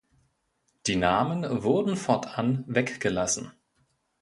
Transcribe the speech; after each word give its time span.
Die 0.87 0.95
Namen 0.95 1.61
wurden 1.61 1.95
fortan 1.95 2.63
weggelassen. 2.65 3.51